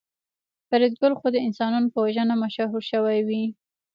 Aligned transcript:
فریدګل 0.67 1.13
خو 1.19 1.27
د 1.31 1.37
انسانانو 1.47 1.91
په 1.93 1.99
وژنه 2.05 2.35
مشهور 2.43 2.81
شوی 2.91 3.19
و 3.27 3.29